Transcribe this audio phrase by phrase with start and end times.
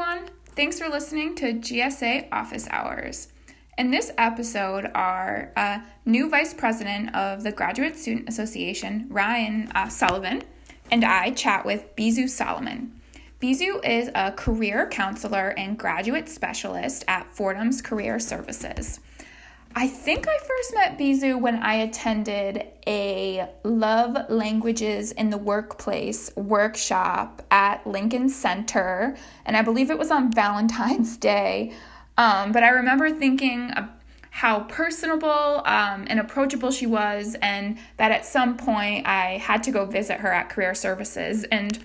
[0.00, 0.30] everyone.
[0.56, 3.28] Thanks for listening to GSA Office Hours.
[3.76, 9.88] In this episode, our uh, new Vice President of the Graduate Student Association, Ryan uh,
[9.88, 10.42] Sullivan,
[10.90, 12.98] and I chat with Bizu Solomon.
[13.42, 19.00] Bizu is a career counselor and graduate specialist at Fordham's Career Services.
[19.74, 26.34] I think I first met Bizu when I attended a Love Languages in the Workplace
[26.34, 29.16] workshop at Lincoln Center,
[29.46, 31.72] and I believe it was on Valentine's Day.
[32.18, 33.72] Um, but I remember thinking
[34.30, 39.70] how personable um, and approachable she was, and that at some point I had to
[39.70, 41.44] go visit her at Career Services.
[41.44, 41.78] And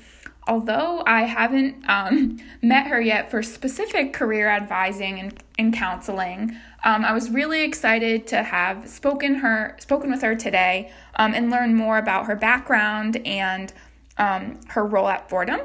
[0.48, 7.04] although I haven't um, met her yet for specific career advising and, and counseling, um,
[7.04, 11.76] I was really excited to have spoken her spoken with her today um, and learn
[11.76, 13.74] more about her background and
[14.18, 15.62] um, her role at Fordham.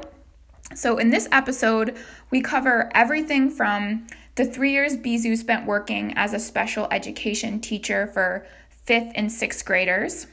[0.75, 1.95] So in this episode,
[2.31, 8.07] we cover everything from the three years Bizu spent working as a special education teacher
[8.07, 10.27] for fifth and sixth graders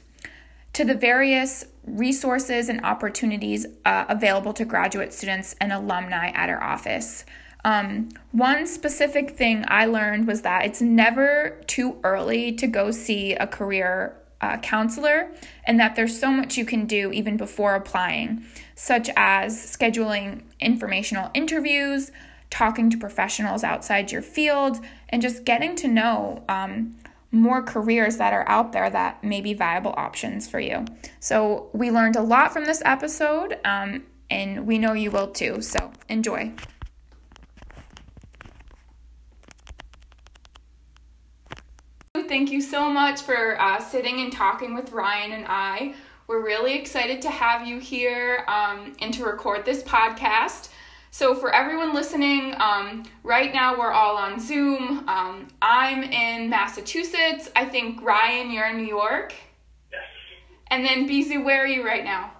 [0.73, 6.63] to the various resources and opportunities uh, available to graduate students and alumni at our
[6.63, 7.25] office.
[7.65, 13.35] Um, one specific thing I learned was that it's never too early to go see
[13.35, 15.33] a career uh, counselor,
[15.65, 21.31] and that there's so much you can do even before applying, such as scheduling informational
[21.35, 22.13] interviews,
[22.51, 24.79] talking to professionals outside your field,
[25.09, 26.97] and just getting to know um,
[27.33, 30.85] more careers that are out there that may be viable options for you.
[31.21, 35.61] So, we learned a lot from this episode, um, and we know you will too.
[35.61, 36.53] So, enjoy.
[42.29, 45.95] Thank you so much for uh, sitting and talking with Ryan and I.
[46.27, 50.69] We're really excited to have you here um, and to record this podcast.
[51.11, 55.09] So, for everyone listening, um, right now we're all on Zoom.
[55.09, 57.51] Um, I'm in Massachusetts.
[57.57, 59.33] I think Ryan, you're in New York.
[59.91, 60.03] Yes.
[60.67, 62.31] And then Bizu, where are you right now?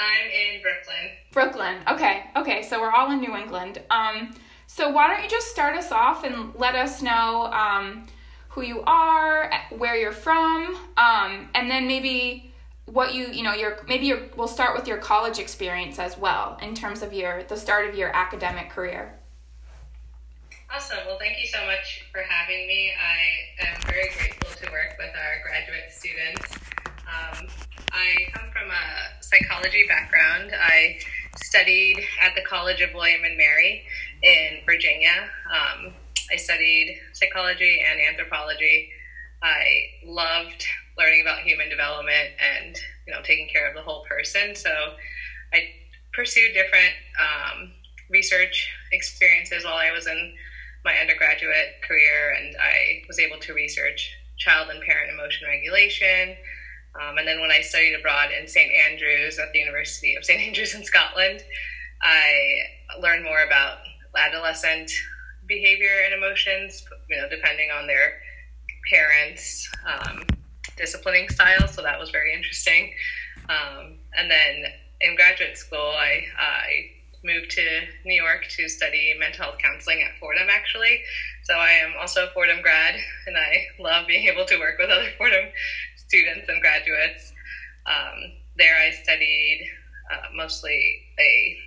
[0.00, 1.10] I'm in Brooklyn.
[1.32, 1.76] Brooklyn.
[1.88, 2.24] Okay.
[2.34, 2.62] Okay.
[2.64, 3.80] So we're all in New England.
[3.88, 4.34] Um,
[4.66, 8.08] so why don't you just start us off and let us know um,
[8.56, 12.50] who you are, where you're from, um, and then maybe
[12.86, 16.56] what you you know your maybe your we'll start with your college experience as well
[16.62, 19.18] in terms of your the start of your academic career.
[20.74, 20.98] Awesome.
[21.06, 22.92] Well, thank you so much for having me.
[22.98, 26.54] I am very grateful to work with our graduate students.
[27.06, 27.46] Um,
[27.92, 30.52] I come from a psychology background.
[30.58, 30.98] I
[31.36, 33.84] studied at the College of William and Mary
[34.22, 35.28] in Virginia.
[35.52, 35.92] Um,
[36.30, 38.90] I studied psychology and anthropology.
[39.42, 40.64] I loved
[40.98, 42.76] learning about human development and
[43.06, 44.54] you know taking care of the whole person.
[44.54, 44.70] So
[45.52, 45.68] I
[46.12, 47.72] pursued different um,
[48.10, 50.34] research experiences while I was in
[50.84, 56.36] my undergraduate career, and I was able to research child and parent emotion regulation.
[57.00, 58.70] Um, and then when I studied abroad in St.
[58.72, 60.40] Andrews at the University of St.
[60.40, 61.42] Andrews in Scotland,
[62.02, 62.62] I
[63.00, 63.78] learned more about
[64.16, 64.90] adolescent
[65.46, 68.14] behavior and emotions, you know, depending on their
[68.90, 70.22] parents' um,
[70.76, 71.66] disciplining style.
[71.68, 72.92] So that was very interesting.
[73.48, 74.64] Um, and then
[75.00, 76.90] in graduate school, I, I
[77.24, 77.62] moved to
[78.04, 81.00] New York to study mental health counseling at Fordham, actually.
[81.44, 82.94] So I am also a Fordham grad,
[83.26, 85.44] and I love being able to work with other Fordham
[85.96, 87.32] students and graduates.
[87.86, 89.68] Um, there, I studied
[90.12, 91.58] uh, mostly a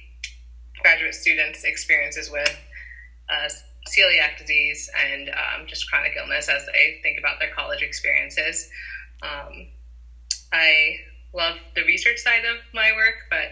[0.81, 2.57] graduate students' experiences with
[3.29, 3.49] uh,
[3.89, 8.69] celiac disease and um, just chronic illness as they think about their college experiences.
[9.21, 9.67] Um,
[10.51, 10.97] I
[11.33, 13.51] love the research side of my work, but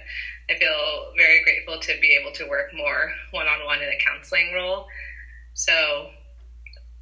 [0.50, 3.98] I feel very grateful to be able to work more one on one in a
[4.04, 4.88] counseling role.
[5.54, 6.10] So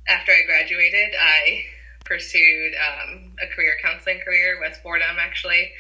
[0.07, 1.66] after I graduated, I
[2.06, 5.72] pursued um, a career counseling career with Fordham actually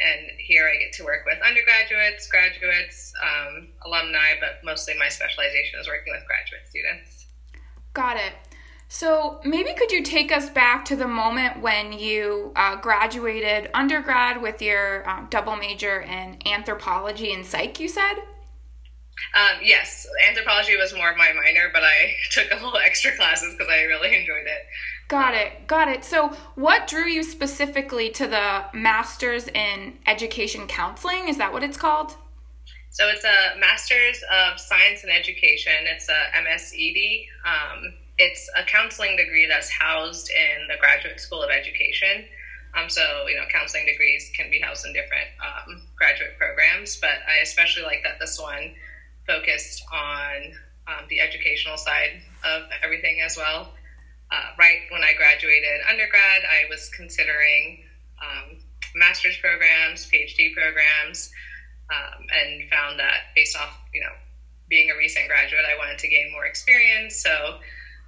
[0.00, 5.78] and here I get to work with undergraduates, graduates, um, alumni, but mostly my specialization
[5.80, 7.26] is working with graduate students.
[7.92, 8.32] Got it.
[8.88, 14.42] So maybe could you take us back to the moment when you uh, graduated undergrad
[14.42, 17.78] with your um, double major in anthropology and psych?
[17.78, 18.16] You said.
[19.34, 23.54] Um, yes, anthropology was more of my minor, but I took a little extra classes
[23.56, 24.66] because I really enjoyed it.
[25.08, 26.04] Got it, got it.
[26.04, 31.28] So, what drew you specifically to the Masters in Education Counseling?
[31.28, 32.14] Is that what it's called?
[32.90, 35.72] So, it's a Master's of Science in Education.
[35.84, 37.26] It's a MSED.
[37.44, 42.24] Um, it's a counseling degree that's housed in the Graduate School of Education.
[42.78, 47.18] Um, so, you know, counseling degrees can be housed in different um, graduate programs, but
[47.26, 48.74] I especially like that this one
[49.26, 50.52] focused on
[50.88, 53.72] um, the educational side of everything as well.
[54.30, 57.84] Uh, right when I graduated undergrad, I was considering
[58.22, 58.58] um,
[58.94, 61.32] master's programs, PhD programs,
[61.90, 64.14] um, and found that based off, you know,
[64.68, 67.16] being a recent graduate, I wanted to gain more experience.
[67.16, 67.58] So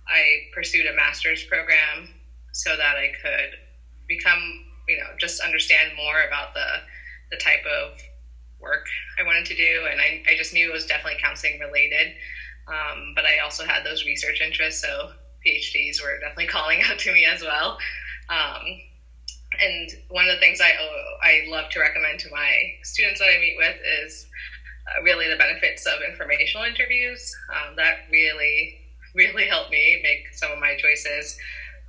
[0.07, 2.09] I pursued a master's program
[2.53, 3.59] so that I could
[4.07, 6.67] become, you know, just understand more about the
[7.31, 7.99] the type of
[8.63, 8.87] work
[9.19, 12.13] I wanted to do, and I, I just knew it was definitely counseling related.
[12.69, 15.09] Um, but I also had those research interests, so
[15.47, 17.77] PhDs were definitely calling out to me as well.
[18.29, 18.63] Um,
[19.61, 20.73] and one of the things I
[21.23, 22.51] I love to recommend to my
[22.83, 24.27] students that I meet with is
[24.89, 27.31] uh, really the benefits of informational interviews.
[27.53, 28.75] Um, that really
[29.15, 31.37] really helped me make some of my choices.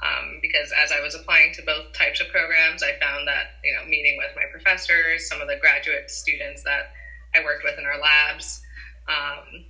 [0.04, 3.72] Um, because as I was applying to both types of programs, I found that you
[3.74, 6.92] know meeting with my professors, some of the graduate students that
[7.34, 8.62] I worked with in our labs,
[9.08, 9.64] um,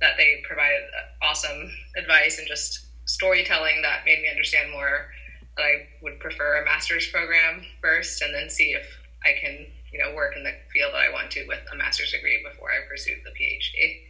[0.00, 0.82] that they provided
[1.22, 5.08] awesome advice and just storytelling that made me understand more
[5.56, 8.84] that I would prefer a master's program first, and then see if
[9.24, 12.12] I can you know work in the field that I want to with a master's
[12.12, 14.04] degree before I pursued the PhD.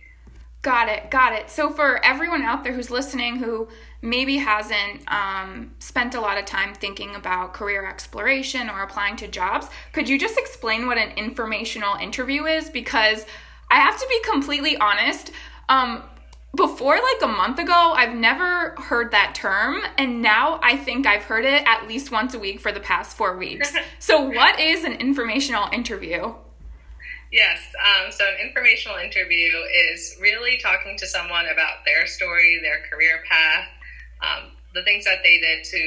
[0.63, 1.51] Got it, got it.
[1.51, 3.69] So, for everyone out there who's listening who
[4.01, 9.29] maybe hasn't um, spent a lot of time thinking about career exploration or applying to
[9.29, 12.71] jobs, could you just explain what an informational interview is?
[12.71, 13.27] Because
[13.71, 15.33] I have to be completely honest.
[15.69, 16.05] Um,
[16.55, 21.23] before like a month ago, I've never heard that term, and now I think I've
[21.23, 23.73] heard it at least once a week for the past four weeks.
[23.99, 26.35] so, what is an informational interview?
[27.33, 27.61] Yes.
[27.81, 29.49] Um, so, an informational interview
[29.89, 33.69] is really talking to someone about their story, their career path,
[34.21, 35.79] um, the things that they did to,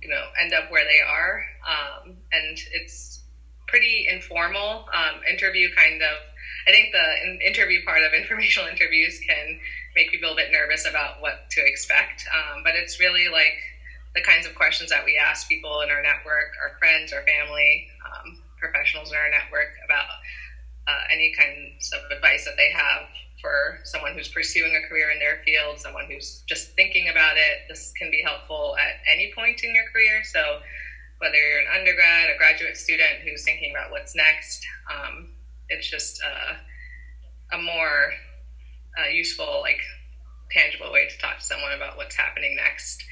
[0.00, 1.44] you know, end up where they are.
[1.66, 3.20] Um, and it's
[3.66, 4.86] pretty informal.
[4.94, 6.18] Um, interview kind of,
[6.68, 9.58] I think the interview part of informational interviews can
[9.96, 12.24] make people a bit nervous about what to expect.
[12.30, 13.58] Um, but it's really like
[14.14, 17.88] the kinds of questions that we ask people in our network, our friends, our family,
[18.06, 20.06] um, professionals in our network about
[20.86, 23.06] uh, any kinds of advice that they have
[23.40, 27.68] for someone who's pursuing a career in their field, someone who's just thinking about it.
[27.68, 30.22] This can be helpful at any point in your career.
[30.24, 30.60] So,
[31.18, 35.30] whether you're an undergrad, a graduate student who's thinking about what's next, um,
[35.68, 38.12] it's just uh, a more
[38.98, 39.80] uh, useful, like
[40.50, 43.04] tangible way to talk to someone about what's happening next.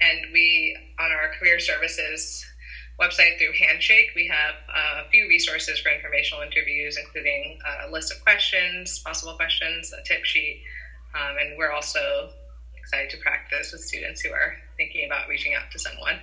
[0.00, 2.44] And we, on our career services
[3.00, 4.54] website through Handshake, we have
[5.04, 10.24] a few resources for informational interviews, including a list of questions, possible questions, a tip
[10.24, 10.62] sheet,
[11.14, 12.30] um, and we're also
[12.76, 16.18] excited to practice with students who are thinking about reaching out to someone.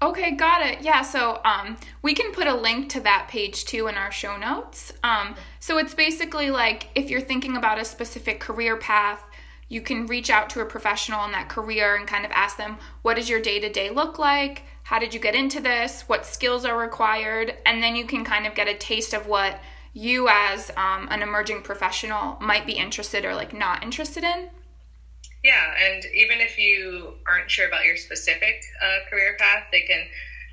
[0.00, 0.80] Okay, got it.
[0.82, 4.36] Yeah, so um, we can put a link to that page too in our show
[4.36, 4.92] notes.
[5.02, 9.20] Um, so it's basically like if you're thinking about a specific career path,
[9.68, 12.78] you can reach out to a professional in that career and kind of ask them,
[13.02, 14.62] what does your day to day look like?
[14.88, 16.04] How did you get into this?
[16.06, 17.54] What skills are required?
[17.66, 19.60] And then you can kind of get a taste of what
[19.92, 24.48] you, as um, an emerging professional, might be interested or like not interested in.
[25.44, 30.06] Yeah, and even if you aren't sure about your specific uh, career path, they can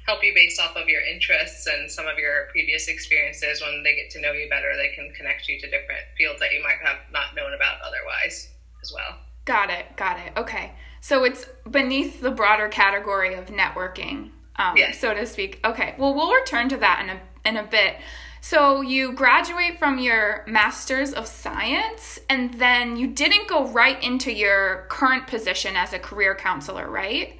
[0.05, 3.61] help you based off of your interests and some of your previous experiences.
[3.61, 6.51] When they get to know you better, they can connect you to different fields that
[6.51, 8.49] you might have not known about otherwise
[8.83, 9.17] as well.
[9.45, 9.95] Got it.
[9.95, 10.33] Got it.
[10.35, 10.73] Okay.
[10.99, 14.99] So it's beneath the broader category of networking, um, yes.
[14.99, 15.59] so to speak.
[15.63, 15.95] Okay.
[15.97, 17.97] Well, we'll return to that in a in a bit.
[18.41, 24.31] So you graduate from your master's of science, and then you didn't go right into
[24.31, 27.39] your current position as a career counselor, right?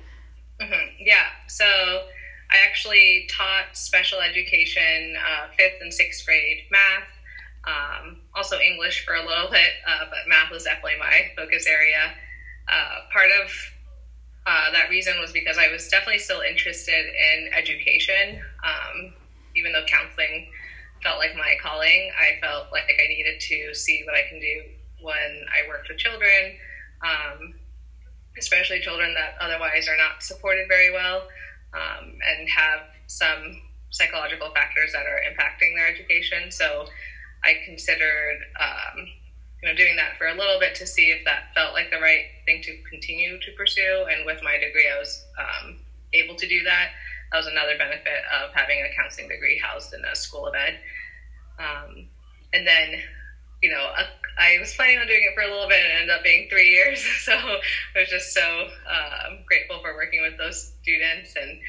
[0.59, 0.95] Mm-hmm.
[0.99, 1.25] Yeah.
[1.47, 7.07] So I actually taught special education, uh, fifth and sixth grade math,
[7.65, 12.13] um, also English for a little bit, uh, but math was definitely my focus area.
[12.67, 13.51] Uh, part of
[14.45, 18.41] uh, that reason was because I was definitely still interested in education.
[18.63, 19.13] Um,
[19.55, 20.47] even though counseling
[21.01, 24.63] felt like my calling, I felt like I needed to see what I can do
[25.01, 26.57] when I worked with children,
[27.01, 27.53] um,
[28.37, 31.27] especially children that otherwise are not supported very well
[31.73, 36.51] um, and have some psychological factors that are impacting their education.
[36.51, 36.85] So
[37.43, 39.07] I considered um,
[39.73, 42.61] doing that for a little bit to see if that felt like the right thing
[42.61, 44.05] to continue to pursue.
[44.11, 45.79] And with my degree, I was um,
[46.13, 46.89] able to do that.
[47.31, 50.77] That was another benefit of having a counseling degree housed in a school of ed.
[51.57, 52.07] Um,
[52.53, 53.01] and then,
[53.63, 53.89] you know,
[54.37, 56.47] I was planning on doing it for a little bit and it ended up being
[56.49, 57.03] three years.
[57.25, 61.33] So I was just so um, grateful for working with those students.
[61.35, 61.59] And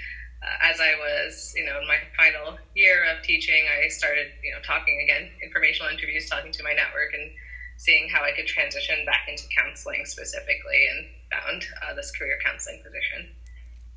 [0.43, 4.53] uh, as I was, you know, in my final year of teaching, I started, you
[4.53, 7.31] know, talking again, informational interviews, talking to my network and
[7.76, 12.83] seeing how I could transition back into counseling specifically and found uh, this career counseling
[12.83, 13.28] position.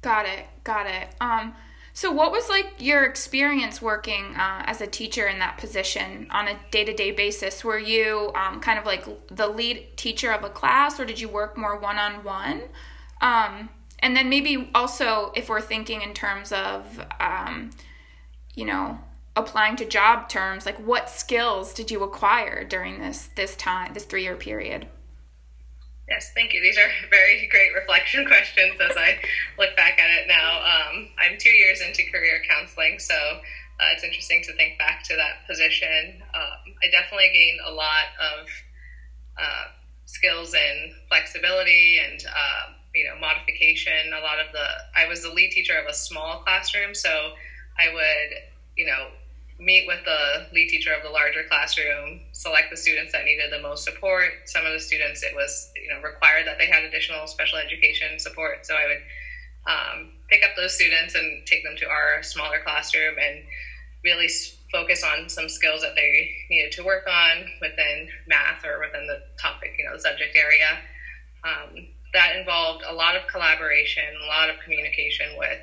[0.02, 0.46] Got it.
[0.64, 1.10] Got it.
[1.20, 1.54] Um,
[1.94, 6.48] so, what was like your experience working uh, as a teacher in that position on
[6.48, 7.64] a day to day basis?
[7.64, 11.28] Were you um, kind of like the lead teacher of a class, or did you
[11.28, 12.64] work more one on one?
[14.02, 17.72] And then maybe also, if we're thinking in terms of, um,
[18.56, 19.00] you know,
[19.36, 24.06] applying to job terms, like what skills did you acquire during this this time, this
[24.06, 24.88] three year period?
[26.10, 26.62] Yes, thank you.
[26.62, 29.20] These are very great reflection questions as I
[29.58, 30.60] look back at it now.
[30.60, 35.16] Um, I'm two years into career counseling, so uh, it's interesting to think back to
[35.16, 36.22] that position.
[36.34, 38.48] Um, I definitely gained a lot of
[39.38, 39.66] uh,
[40.06, 44.12] skills in flexibility and uh, you know modification.
[44.18, 47.34] A lot of the I was the lead teacher of a small classroom, so
[47.78, 48.30] I would
[48.76, 49.10] you know
[49.60, 53.62] meet with the lead teacher of the larger classroom, select the students that needed the
[53.62, 54.32] most support.
[54.46, 58.18] Some of the students, it was you know required that they had additional special education
[58.20, 58.66] support.
[58.66, 59.04] So I would
[59.68, 63.44] um, pick up those students and take them to our smaller classroom and
[64.04, 64.30] really
[64.72, 69.22] focus on some skills that they needed to work on within math or within the
[69.42, 70.80] topic, you know, the subject area.
[71.44, 75.60] Um, that involved a lot of collaboration, a lot of communication with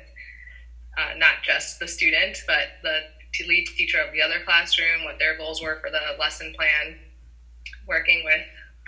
[0.97, 2.99] uh, not just the student, but the
[3.45, 6.97] lead teacher of the other classroom, what their goals were for the lesson plan,
[7.87, 8.41] working with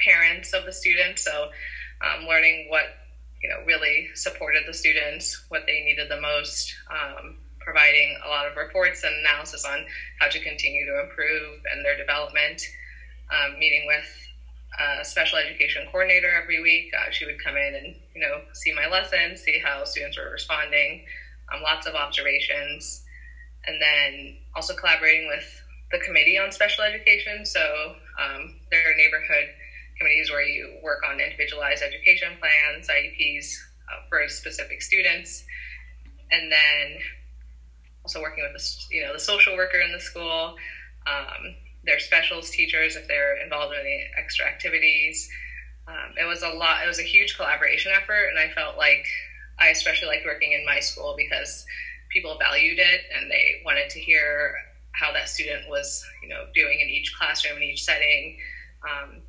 [0.04, 1.50] parents of the students, so
[2.02, 2.86] um, learning what
[3.44, 8.48] you know really supported the students, what they needed the most, um, providing a lot
[8.48, 9.86] of reports and analysis on
[10.20, 12.62] how to continue to improve and their development.
[13.32, 14.10] Um, meeting with
[15.02, 16.92] a special education coordinator every week.
[16.98, 20.32] Uh, she would come in and you know see my lessons, see how students were
[20.32, 21.06] responding,
[21.54, 23.06] um, lots of observations
[23.66, 25.46] and then also collaborating with
[25.92, 27.46] the committee on special education.
[27.46, 29.50] So um, there are neighborhood
[29.98, 33.56] committees where you work on individualized education plans, IEPs
[33.92, 35.44] uh, for specific students,
[36.32, 37.00] and then
[38.04, 40.56] also working with the you know the social worker in the school,
[41.06, 45.30] um, their specials teachers if they're involved in any extra activities.
[45.88, 46.84] Um, it was a lot.
[46.84, 49.06] It was a huge collaboration effort, and I felt like
[49.58, 51.66] I especially liked working in my school because
[52.10, 54.56] people valued it and they wanted to hear
[54.92, 58.38] how that student was, you know, doing in each classroom in each setting.
[58.84, 59.22] Um,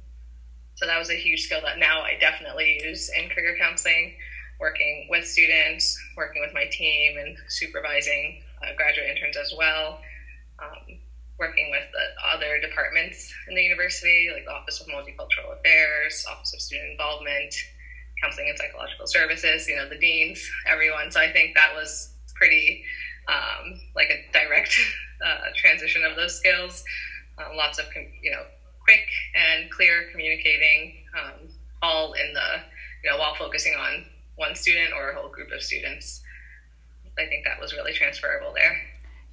[0.75, 4.15] so that was a huge skill that now I definitely use in career counseling,
[4.59, 10.01] working with students, working with my team, and supervising uh, graduate interns as well.
[10.59, 10.99] Um,
[11.39, 16.53] working with the other departments in the university, like the Office of Multicultural Affairs, Office
[16.53, 17.55] of Student Involvement,
[18.23, 21.11] Counseling and Psychological Services, you know, the deans, everyone.
[21.11, 22.83] So I think that was pretty
[23.29, 24.75] um, like a direct
[25.25, 26.83] uh, transition of those skills.
[27.39, 27.85] Uh, lots of
[28.23, 28.43] you know
[28.83, 31.49] quick and clear communicating, um,
[31.83, 32.63] all in the
[33.05, 34.05] you know while focusing on
[34.37, 36.23] one student or a whole group of students.
[37.19, 38.79] I think that was really transferable there.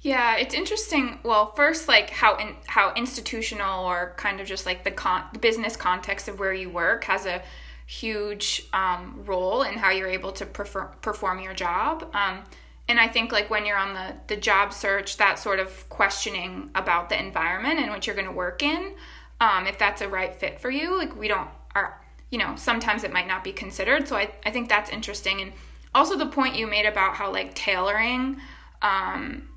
[0.00, 1.18] Yeah, it's interesting.
[1.24, 5.38] Well, first, like how in, how institutional or kind of just like the con- the
[5.38, 7.42] business context of where you work has a
[7.86, 12.08] huge um, role in how you're able to perform perform your job.
[12.14, 12.44] Um,
[12.88, 16.70] and I think like when you're on the the job search, that sort of questioning
[16.74, 18.94] about the environment in which you're going to work in,
[19.40, 23.04] um, if that's a right fit for you, like we don't are you know sometimes
[23.04, 24.08] it might not be considered.
[24.08, 25.52] So I I think that's interesting, and
[25.94, 28.38] also the point you made about how like tailoring.
[28.80, 29.48] Um,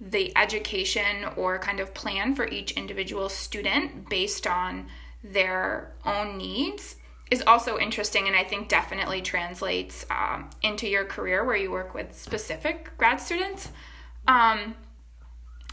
[0.00, 4.86] the education or kind of plan for each individual student based on
[5.22, 6.96] their own needs
[7.30, 11.94] is also interesting and I think definitely translates um, into your career where you work
[11.94, 13.70] with specific grad students.
[14.28, 14.74] Um,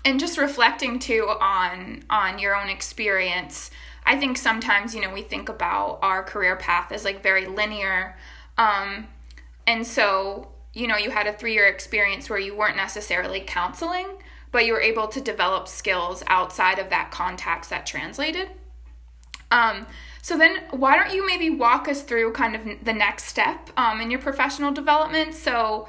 [0.04, 3.72] and just reflecting too on on your own experience,
[4.06, 8.18] I think sometimes you know we think about our career path as like very linear,
[8.58, 9.08] um,
[9.68, 14.08] and so you know you had a three year experience where you weren't necessarily counseling,
[14.52, 18.50] but you were able to develop skills outside of that context that translated.
[19.52, 19.86] Um,
[20.22, 24.00] so then, why don't you maybe walk us through kind of the next step um,
[24.02, 25.34] in your professional development?
[25.34, 25.88] So,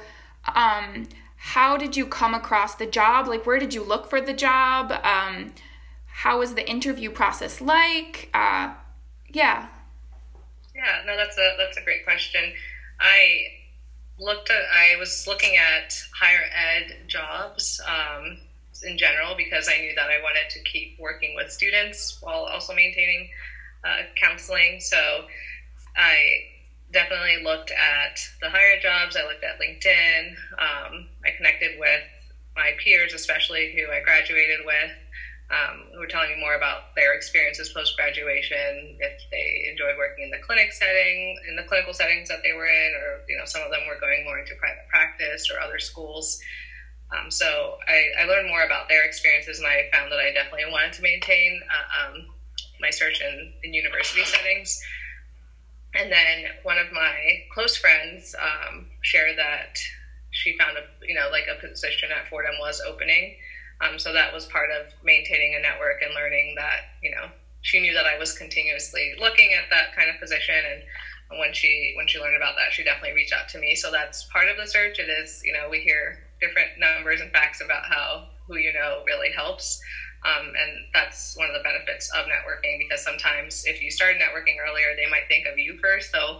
[0.55, 3.27] um, how did you come across the job?
[3.27, 4.91] Like, where did you look for the job?
[5.03, 5.53] Um,
[6.07, 8.29] how was the interview process like?
[8.33, 8.73] Uh,
[9.27, 9.67] yeah.
[10.75, 12.53] Yeah, no, that's a that's a great question.
[12.99, 13.45] I
[14.19, 18.37] looked at I was looking at higher ed jobs um,
[18.83, 22.73] in general because I knew that I wanted to keep working with students while also
[22.73, 23.29] maintaining
[23.83, 24.79] uh, counseling.
[24.79, 25.25] So
[25.95, 26.15] I
[26.91, 29.17] definitely looked at the higher jobs.
[29.17, 30.35] I looked at LinkedIn.
[30.57, 32.03] Um, I connected with
[32.55, 34.93] my peers, especially who I graduated with,
[35.49, 40.25] um, who were telling me more about their experiences post graduation, if they enjoyed working
[40.25, 43.45] in the clinic setting, in the clinical settings that they were in, or you know,
[43.45, 46.39] some of them were going more into private practice or other schools.
[47.11, 50.71] Um, so I, I, learned more about their experiences, and I found that I definitely
[50.71, 52.25] wanted to maintain uh, um,
[52.83, 54.79] my search in, in university settings.
[55.95, 59.79] And then one of my close friends um, shared that
[60.31, 63.35] she found a you know like a position at Fordham was opening.
[63.81, 67.29] Um, so that was part of maintaining a network and learning that you know
[67.61, 70.83] she knew that I was continuously looking at that kind of position and
[71.39, 74.25] when she when she learned about that she definitely reached out to me so that's
[74.25, 77.83] part of the search it is you know we hear different numbers and facts about
[77.85, 79.81] how who you know really helps
[80.25, 84.55] um, and that's one of the benefits of networking because sometimes if you started networking
[84.65, 86.39] earlier they might think of you first so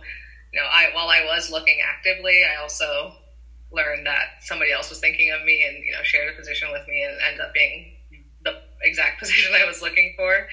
[0.51, 3.11] you know i while i was looking actively i also
[3.71, 6.85] learned that somebody else was thinking of me and you know shared a position with
[6.87, 7.85] me and ended up being
[8.43, 10.45] the exact position I was looking for.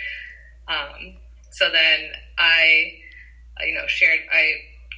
[0.68, 1.14] Um,
[1.50, 2.92] so then I,
[3.60, 4.52] you know, shared I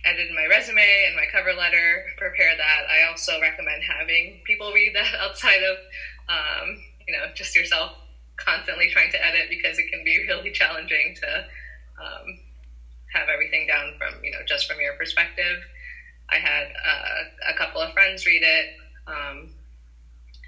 [0.04, 2.82] edited my resume and my cover letter, prepared that.
[2.90, 5.76] I also recommend having people read that outside of,
[6.28, 7.92] um, you know, just yourself
[8.36, 11.44] constantly trying to edit because it can be really challenging to
[12.00, 12.38] um,
[13.12, 15.58] have everything down from you know just from your perspective.
[16.30, 18.66] I had uh, a couple of friends read it,
[19.06, 19.50] um,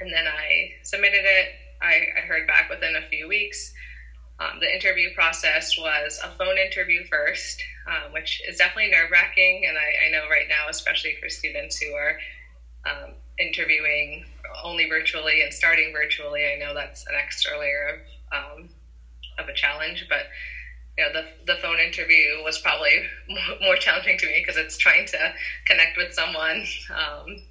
[0.01, 1.49] and then I submitted it.
[1.83, 3.75] I, I, heard back within a few weeks.
[4.41, 9.67] Um, the interview process was a phone interview first, um, which is definitely nerve wracking.
[9.69, 12.19] And I, I, know right now, especially for students who are
[12.87, 14.25] um, interviewing
[14.63, 18.01] only virtually and starting virtually, I know that's an extra layer
[18.33, 18.69] of, um,
[19.39, 20.07] of a challenge.
[20.09, 20.27] But
[20.97, 23.03] you know, the, the phone interview was probably
[23.61, 25.33] more challenging to me because it's trying to
[25.67, 26.65] connect with someone.
[26.91, 27.43] Um,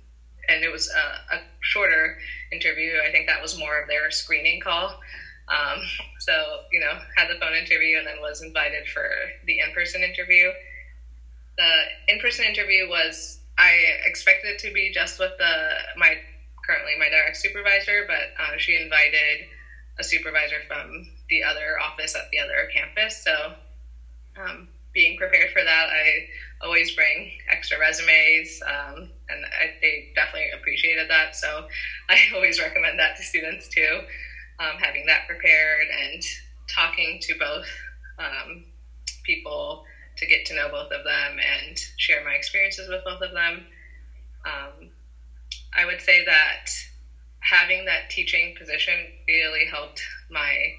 [0.50, 2.18] and it was a, a, shorter
[2.52, 3.00] interview.
[3.08, 5.00] I think that was more of their screening call.
[5.48, 5.80] Um,
[6.20, 6.34] so,
[6.72, 9.10] you know, had the phone interview and then was invited for
[9.46, 10.52] the in person interview.
[11.58, 13.72] The in person interview was, I
[14.06, 15.70] expected it to be just with the,
[16.98, 19.46] my, my direct supervisor, but uh, she invited
[20.00, 23.24] a supervisor from the other office at the other campus.
[23.24, 23.54] So,
[24.36, 26.28] um, being prepared for that, I
[26.62, 31.36] always bring extra resumes, um, and I, they definitely appreciated that.
[31.36, 31.66] So,
[32.10, 34.02] I always recommend that to students too,
[34.60, 36.22] um, having that prepared and
[36.74, 37.68] talking to both
[38.20, 38.64] um,
[39.24, 39.84] people
[40.18, 43.66] to get to know both of them and share my experiences with both of them.
[44.46, 44.90] Um,
[45.76, 46.70] I would say that
[47.40, 48.94] having that teaching position
[49.28, 50.74] really helped my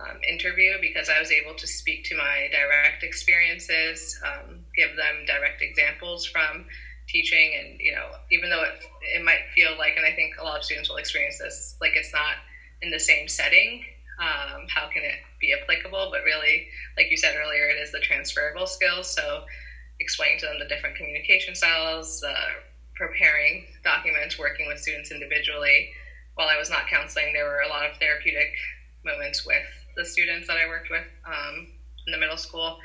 [0.00, 5.26] um, interview because I was able to speak to my direct experiences, um, give them
[5.26, 6.66] direct examples from
[7.08, 8.80] teaching, and you know, even though it
[9.14, 11.92] it might feel like, and I think a lot of students will experience this, like
[11.94, 12.36] it's not
[12.82, 13.84] in the same setting.
[14.20, 16.08] Um, how can it be applicable?
[16.10, 19.08] But really, like you said earlier, it is the transferable skills.
[19.08, 19.44] So,
[20.00, 22.50] explaining to them the different communication styles, uh,
[22.98, 25.90] preparing documents, working with students individually.
[26.34, 28.52] While I was not counseling, there were a lot of therapeutic
[29.04, 29.64] moments with
[29.96, 31.68] the students that I worked with um,
[32.06, 32.78] in the middle school,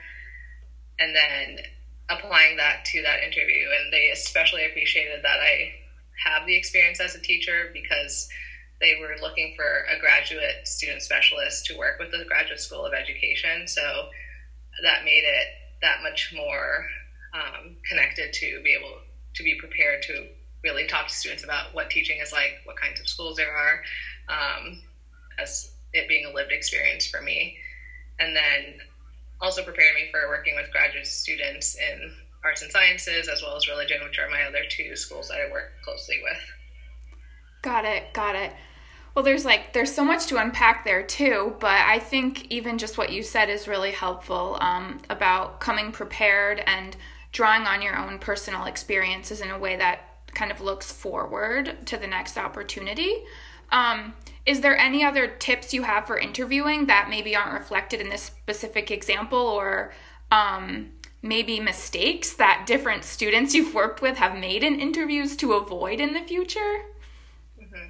[1.00, 1.66] and then
[2.10, 3.66] applying that to that interview.
[3.82, 5.74] And they especially appreciated that I
[6.26, 8.30] have the experience as a teacher because
[8.80, 12.94] they were looking for a graduate student specialist to work with the Graduate School of
[12.94, 13.68] Education.
[13.68, 14.10] So
[14.84, 15.48] that made it
[15.82, 16.86] that much more
[17.34, 19.00] um, connected to be able
[19.36, 20.28] to be prepared to
[20.64, 23.84] really talk to students about what teaching is like, what kinds of schools there are,
[24.30, 24.82] um,
[25.40, 27.58] as it being a lived experience for me.
[28.20, 28.80] And then
[29.42, 33.68] also prepared me for working with graduate students in arts and sciences as well as
[33.68, 36.38] religion, which are my other two schools that I work closely with.
[37.62, 38.54] Got it, got it.
[39.16, 42.98] Well, there's like there's so much to unpack there too, but I think even just
[42.98, 46.98] what you said is really helpful um, about coming prepared and
[47.34, 50.00] drawing on your own personal experiences in a way that
[50.34, 53.16] kind of looks forward to the next opportunity.
[53.72, 54.14] Um,
[54.46, 58.22] is there any other tips you have for interviewing that maybe aren't reflected in this
[58.22, 59.94] specific example or
[60.32, 60.92] um,
[61.22, 66.14] maybe mistakes that different students you've worked with have made in interviews to avoid in
[66.14, 66.82] the future?
[67.60, 67.90] Mm-hmm.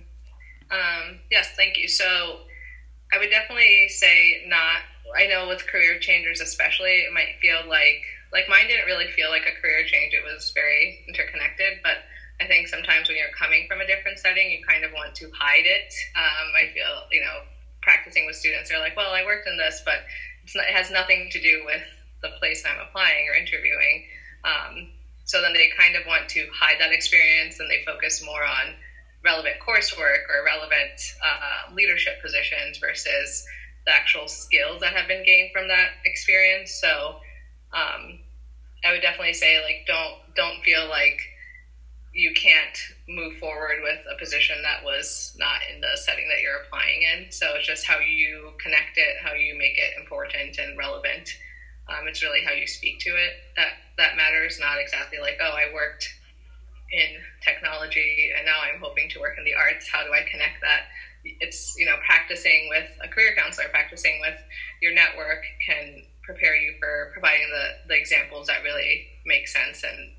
[0.71, 1.87] Um, yes, thank you.
[1.87, 2.39] So
[3.11, 4.77] I would definitely say not.
[5.17, 9.29] I know with career changers, especially, it might feel like like mine didn't really feel
[9.29, 10.13] like a career change.
[10.13, 11.97] It was very interconnected, but
[12.41, 15.29] I think sometimes when you're coming from a different setting, you kind of want to
[15.37, 15.93] hide it.
[16.17, 17.45] Um, I feel, you know,
[17.81, 20.01] practicing with students, they're like, well, I worked in this, but
[20.55, 21.81] not, it has nothing to do with
[22.21, 24.03] the place I'm applying or interviewing.
[24.43, 24.89] Um,
[25.25, 28.75] so then they kind of want to hide that experience and they focus more on
[29.23, 33.43] relevant coursework or relevant uh, leadership positions versus
[33.85, 36.71] the actual skills that have been gained from that experience.
[36.71, 37.19] So
[37.73, 38.19] um,
[38.85, 41.19] I would definitely say like don't don't feel like
[42.13, 42.77] you can't
[43.09, 47.31] move forward with a position that was not in the setting that you're applying in.
[47.31, 51.27] So it's just how you connect it, how you make it important and relevant.
[51.89, 54.59] Um, it's really how you speak to it that that matters.
[54.59, 56.13] Not exactly like oh I worked
[56.91, 59.89] in technology and now I'm hoping to work in the arts.
[59.91, 60.85] How do I connect that?
[61.23, 64.37] It's you know practicing with a career counselor, practicing with
[64.81, 70.11] your network can prepare you for providing the, the examples that really make sense and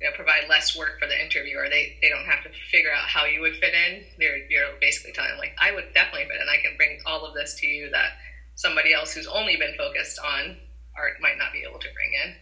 [0.00, 1.66] you know, provide less work for the interviewer.
[1.68, 4.04] They they don't have to figure out how you would fit in.
[4.18, 6.48] They're, you're basically telling them like, I would definitely fit in.
[6.48, 8.10] I can bring all of this to you that
[8.54, 10.56] somebody else who's only been focused on
[10.96, 12.34] art might not be able to bring in.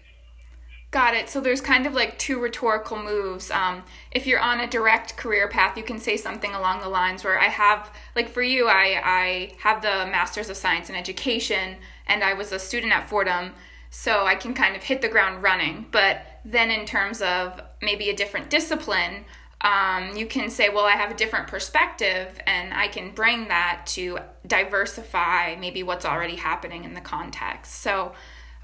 [0.91, 1.29] Got it.
[1.29, 3.51] So there's kind of like two rhetorical moves.
[3.51, 7.25] Um, if you're on a direct career path, you can say something along the lines
[7.25, 11.77] where I have, like for you, I, I have the Master's of Science in Education
[12.07, 13.53] and I was a student at Fordham,
[13.91, 15.87] so I can kind of hit the ground running.
[15.91, 19.25] But then in terms of maybe a different discipline,
[19.61, 23.83] um, you can say, well, I have a different perspective and I can bring that
[23.89, 27.77] to diversify maybe what's already happening in the context.
[27.77, 28.13] So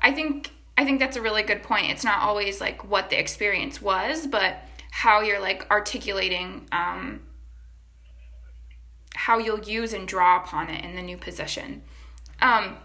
[0.00, 1.90] I think I think that's a really good point.
[1.90, 4.56] It's not always like what the experience was, but
[4.90, 7.20] how you're like articulating um,
[9.14, 11.82] how you'll use and draw upon it in the new position.
[12.40, 12.76] Um,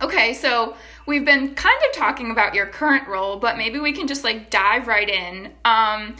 [0.00, 4.06] okay, so we've been kind of talking about your current role, but maybe we can
[4.06, 5.52] just like dive right in.
[5.64, 6.16] Um,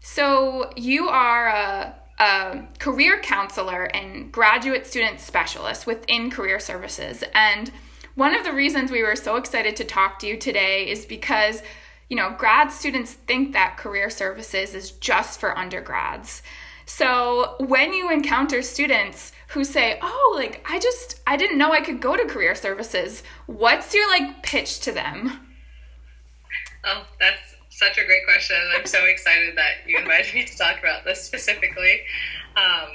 [0.00, 7.70] so you are a, a career counselor and graduate student specialist within career services, and
[8.14, 11.62] one of the reasons we were so excited to talk to you today is because,
[12.08, 16.42] you know, grad students think that career services is just for undergrads.
[16.84, 21.80] So when you encounter students who say, "Oh, like I just I didn't know I
[21.80, 25.40] could go to career services." What's your like pitch to them?
[26.84, 28.56] Oh, that's such a great question.
[28.74, 32.00] I'm so excited that you invited me to talk about this specifically.
[32.56, 32.88] Um,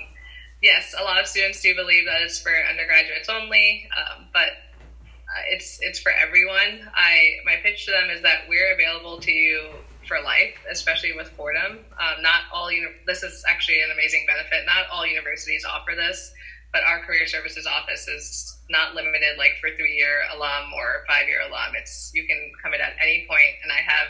[0.61, 5.43] yes, a lot of students do believe that it's for undergraduates only, um, but uh,
[5.49, 6.89] it's it's for everyone.
[6.95, 9.69] I my pitch to them is that we're available to you
[10.07, 11.85] for life, especially with Fordham.
[11.99, 14.65] Um, not all uni- this is actually an amazing benefit.
[14.65, 16.31] Not all universities offer this,
[16.71, 21.27] but our career services office is not limited like for three year alum or five
[21.27, 21.75] year alum.
[21.75, 24.09] It's you can come in at any point, and I have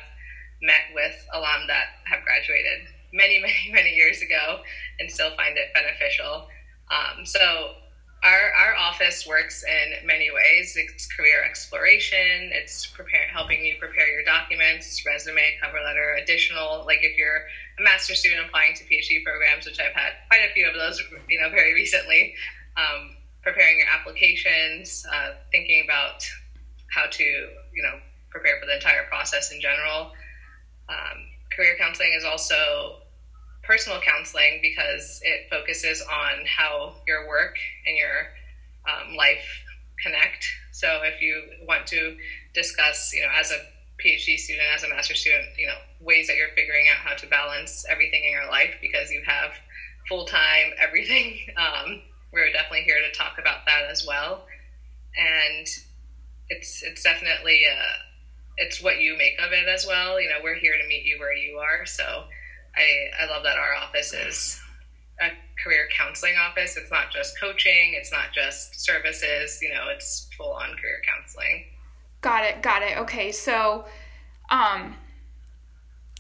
[0.61, 4.61] met with alum that have graduated many many many years ago
[4.99, 6.47] and still find it beneficial.
[6.89, 7.75] Um, so
[8.23, 10.77] our, our office works in many ways.
[10.77, 12.51] It's career exploration.
[12.53, 17.43] It's prepare, helping you prepare your documents, resume, cover letter, additional, like if you're
[17.79, 21.01] a master's student applying to PhD programs, which I've had quite a few of those,
[21.27, 22.33] you know, very recently,
[22.77, 26.23] um, preparing your applications, uh, thinking about
[26.91, 30.13] how to, you know, prepare for the entire process in general.
[30.87, 33.02] Um, career counseling is also
[33.63, 37.55] personal counseling because it focuses on how your work
[37.87, 38.27] and your
[38.87, 39.63] um, life
[40.01, 40.45] connect.
[40.71, 42.17] So if you want to
[42.53, 43.57] discuss, you know, as a
[44.03, 47.27] PhD student, as a master student, you know, ways that you're figuring out how to
[47.27, 49.51] balance everything in your life because you have
[50.07, 51.37] full time everything.
[51.57, 52.01] Um,
[52.33, 54.45] we're definitely here to talk about that as well.
[55.15, 55.67] And
[56.49, 57.93] it's it's definitely uh,
[58.57, 60.19] it's what you make of it as well.
[60.19, 61.85] You know, we're here to meet you where you are.
[61.85, 62.23] So
[62.75, 64.59] I, I love that our office is
[65.21, 65.29] a
[65.63, 66.75] career counseling office.
[66.77, 71.65] It's not just coaching, it's not just services, you know, it's full on career counseling.
[72.21, 72.97] Got it, got it.
[72.99, 73.85] Okay, so
[74.49, 74.95] um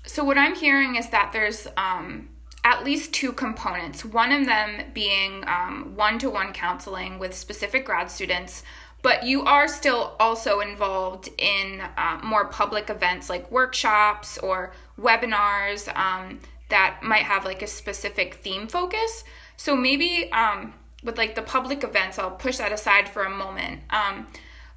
[0.05, 2.29] so what I'm hearing is that there's um
[2.63, 4.05] at least two components.
[4.05, 8.63] One of them being um, one to one counseling with specific grad students,
[9.03, 15.93] but you are still also involved in uh, more public events like workshops or webinars
[15.95, 16.39] um,
[16.69, 19.25] that might have like a specific theme focus.
[19.57, 23.81] So maybe um, with like the public events, I'll push that aside for a moment.
[23.89, 24.25] Um,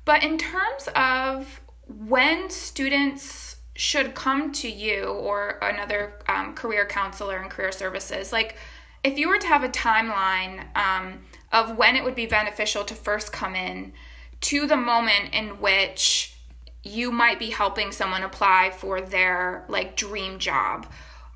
[0.05, 7.41] but in terms of when students should come to you or another um, career counselor
[7.41, 8.57] in career services, like
[9.05, 11.21] if you were to have a timeline um,
[11.53, 13.93] of when it would be beneficial to first come in
[14.41, 16.37] to the moment in which
[16.83, 20.87] you might be helping someone apply for their like dream job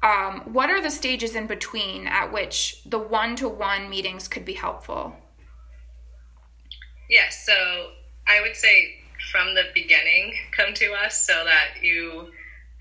[0.02, 5.14] um, what are the stages in between at which the one-to-one meetings could be helpful
[7.08, 7.90] yes yeah, so
[8.28, 8.94] i would say
[9.30, 12.30] from the beginning come to us so that you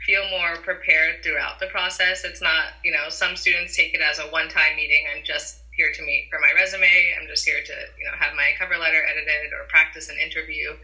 [0.06, 2.24] feel more prepared throughout the process.
[2.24, 5.06] It's not, you know, some students take it as a one time meeting.
[5.16, 6.92] I'm just here to meet for my resume.
[7.16, 10.76] I'm just here to, you know, have my cover letter edited or practice an interview.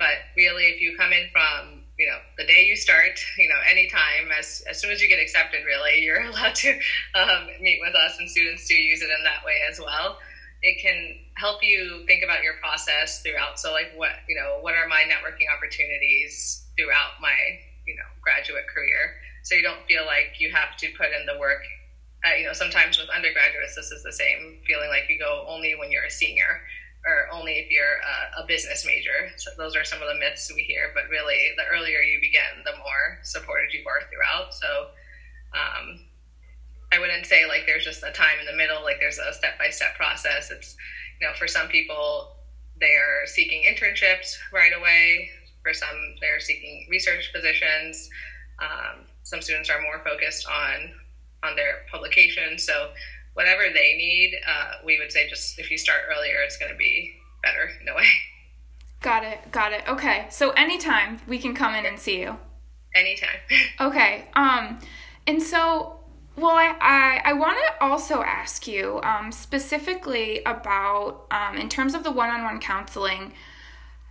[0.00, 3.60] But really, if you come in from, you know, the day you start, you know,
[3.68, 6.72] anytime, as, as soon as you get accepted, really, you're allowed to
[7.14, 10.16] um, meet with us, and students do use it in that way as well.
[10.62, 13.60] It can help you think about your process throughout.
[13.60, 17.36] So, like, what, you know, what are my networking opportunities throughout my
[17.86, 21.38] you know graduate career so you don't feel like you have to put in the
[21.38, 21.62] work
[22.24, 25.74] uh, you know sometimes with undergraduates this is the same feeling like you go only
[25.74, 26.62] when you're a senior
[27.04, 27.98] or only if you're
[28.38, 29.30] a, business major.
[29.36, 32.62] So those are some of the myths we hear but really the earlier you begin
[32.64, 34.54] the more supported you are throughout.
[34.54, 34.68] So
[35.54, 36.00] um,
[36.92, 39.96] i wouldn't say like there's just a time in the middle like there's a step-by-step
[39.96, 40.50] process.
[40.50, 40.76] It's
[41.20, 42.36] you know for some people
[42.82, 45.30] they are seeking internships right away.
[45.62, 48.10] For some, they're seeking research positions.
[48.58, 50.92] Um, some students are more focused on
[51.42, 52.58] on their publication.
[52.58, 52.90] So
[53.34, 56.78] whatever they need, uh, we would say just if you start earlier, it's going to
[56.78, 58.06] be better in a way.
[59.00, 59.50] Got it.
[59.50, 59.82] Got it.
[59.88, 60.26] Okay.
[60.30, 62.36] So anytime we can come in and see you.
[62.94, 63.38] Anytime.
[63.80, 64.28] okay.
[64.34, 64.78] Um,
[65.26, 65.98] and so
[66.36, 71.94] well, I, I, I want to also ask you um, specifically about, um, in terms
[71.94, 73.34] of the one on one counseling,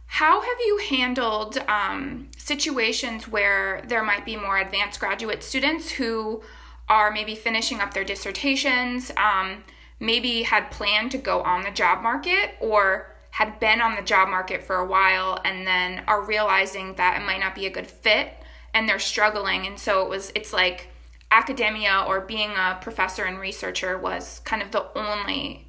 [0.05, 6.43] how have you handled um, situations where there might be more advanced graduate students who
[6.91, 9.63] are maybe finishing up their dissertations, um,
[10.01, 14.27] maybe had planned to go on the job market or had been on the job
[14.27, 17.87] market for a while and then are realizing that it might not be a good
[17.87, 18.33] fit
[18.73, 19.65] and they're struggling.
[19.65, 20.89] And so it was it's like
[21.31, 25.67] academia or being a professor and researcher was kind of the only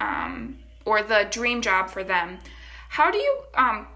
[0.00, 2.40] um, or the dream job for them.
[2.88, 3.86] How do you um,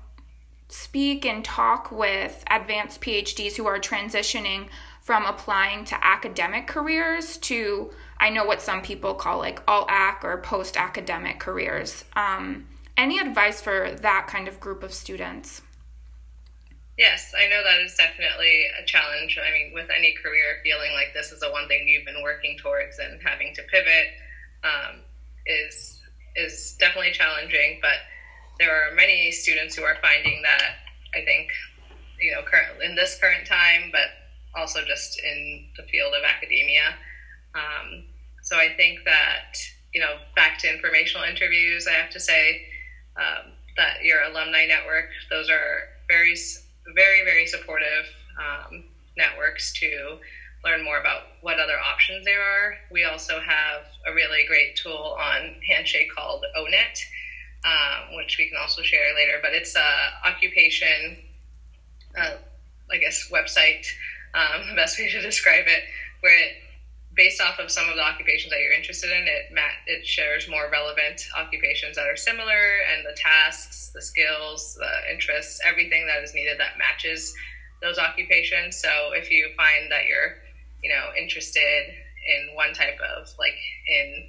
[0.68, 4.68] speak and talk with advanced PhDs who are transitioning
[5.08, 7.90] from applying to academic careers to,
[8.20, 12.04] I know what some people call like alt-ac or post academic careers?
[12.14, 15.62] Um, any advice for that kind of group of students?
[16.98, 19.38] Yes, I know that is definitely a challenge.
[19.42, 22.58] I mean, with any career, feeling like this is the one thing you've been working
[22.58, 24.08] towards and having to pivot
[24.62, 25.00] um,
[25.46, 26.02] is
[26.36, 27.78] is definitely challenging.
[27.80, 27.96] But
[28.58, 30.74] there are many students who are finding that
[31.16, 31.48] I think
[32.20, 32.42] you know
[32.84, 34.17] in this current time, but
[34.58, 36.94] also just in the field of academia.
[37.54, 38.04] Um,
[38.42, 39.56] so I think that
[39.94, 42.60] you know back to informational interviews, I have to say
[43.16, 46.34] um, that your alumni network; those are very
[46.94, 48.06] very very supportive
[48.38, 48.84] um,
[49.16, 50.18] networks to
[50.64, 52.74] learn more about what other options there are.
[52.90, 56.98] We also have a really great tool on Handshake called ONET
[57.64, 59.38] um, which we can also share later.
[59.42, 61.16] But it's a occupation,
[62.16, 62.36] uh,
[62.90, 63.86] I guess, website,
[64.34, 65.82] um, the best way to describe it,
[66.20, 66.52] where it,
[67.14, 69.50] based off of some of the occupations that you're interested in, it
[69.86, 75.60] it shares more relevant occupations that are similar and the tasks, the skills, the interests,
[75.66, 77.34] everything that is needed that matches
[77.82, 78.76] those occupations.
[78.76, 80.36] So if you find that you're,
[80.82, 81.90] you know, interested
[82.28, 84.28] in one type of like in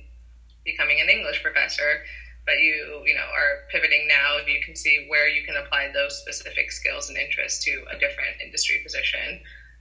[0.65, 2.01] becoming an English professor,
[2.45, 6.17] but you you know are pivoting now you can see where you can apply those
[6.17, 9.39] specific skills and interests to a different industry position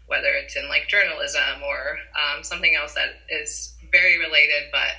[0.09, 4.90] whether it's in like journalism or um, something else that is very related but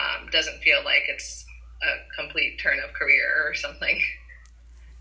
[0.00, 1.44] um, doesn't feel like it's
[1.82, 4.00] a complete turn of career or something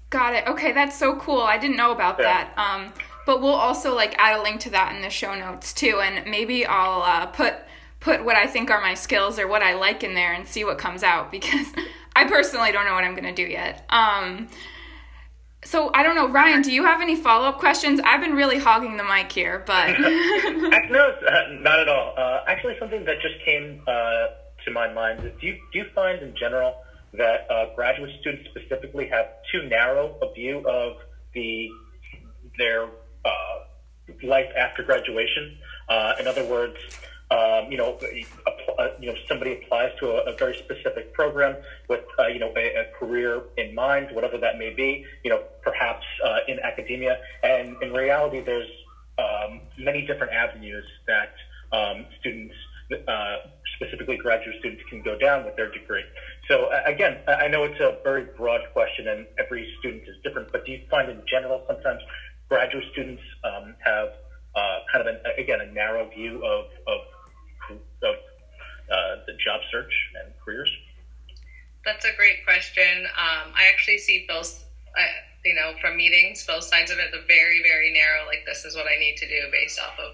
[0.09, 2.25] got it okay that's so cool i didn't know about yeah.
[2.25, 2.93] that um,
[3.25, 6.29] but we'll also like add a link to that in the show notes too and
[6.29, 7.55] maybe i'll uh, put
[7.99, 10.63] put what I think are my skills or what I like in there and see
[10.63, 11.67] what comes out because
[12.15, 13.85] I personally don't know what I'm going to do yet.
[13.89, 14.47] Um,
[15.63, 16.61] so I don't know, Ryan.
[16.61, 17.99] Do you have any follow up questions?
[18.03, 22.13] I've been really hogging the mic here, but no, uh, not at all.
[22.17, 24.27] Uh, actually, something that just came uh,
[24.65, 26.75] to my mind is: do you do you find in general
[27.13, 30.97] that uh, graduate students specifically have too narrow a view of
[31.33, 31.69] the
[32.57, 32.85] their
[33.25, 33.29] uh,
[34.23, 35.57] life after graduation?
[35.89, 36.77] Uh, in other words,
[37.29, 37.97] um, you know,
[38.99, 41.57] you know, somebody applies to a, a very specific program
[41.89, 45.43] with, uh, you know, a, a, career in mind, whatever that may be, you know,
[45.61, 47.19] perhaps uh, in academia.
[47.43, 48.69] And in reality, there's
[49.17, 51.33] um, many different avenues that
[51.73, 52.55] um, students,
[53.07, 53.37] uh,
[53.75, 56.05] specifically graduate students, can go down with their degree.
[56.47, 60.49] So again, I know it's a very broad question, and every student is different.
[60.53, 62.01] But do you find, in general, sometimes
[62.47, 64.09] graduate students um, have
[64.55, 67.01] uh, kind of, an, again, a narrow view of of
[68.91, 70.69] uh, the job search and careers?
[71.85, 73.05] That's a great question.
[73.17, 74.63] Um, I actually see both.
[74.95, 75.07] I
[75.47, 78.75] you know, from meetings, both sides of it, the very, very narrow, like this is
[78.75, 80.11] what I need to do based off of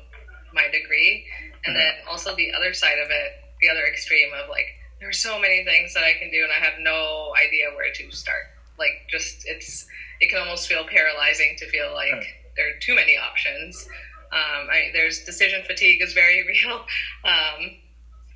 [0.53, 1.25] my degree.
[1.65, 3.31] And then also the other side of it,
[3.61, 4.67] the other extreme of like,
[4.99, 7.91] there are so many things that I can do and I have no idea where
[7.91, 8.53] to start.
[8.77, 9.85] Like just it's
[10.19, 12.25] it can almost feel paralyzing to feel like right.
[12.55, 13.87] there are too many options.
[14.31, 16.85] Um, I, there's decision fatigue is very real.
[17.23, 17.77] Um,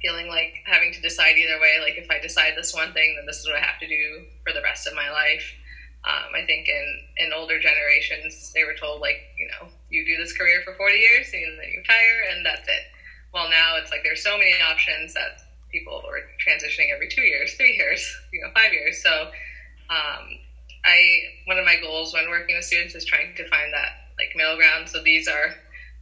[0.01, 1.79] feeling like having to decide either way.
[1.81, 4.25] Like if I decide this one thing, then this is what I have to do
[4.45, 5.43] for the rest of my life.
[6.05, 10.17] Um, I think in, in older generations, they were told like, you know, you do
[10.17, 12.83] this career for 40 years and then you retire and that's it.
[13.33, 17.53] Well, now it's like there's so many options that people are transitioning every two years,
[17.55, 19.01] three years, you know, five years.
[19.01, 19.29] So,
[19.89, 20.39] um,
[20.86, 24.36] I one of my goals when working with students is trying to find that like
[24.36, 24.88] middle ground.
[24.88, 25.53] So these are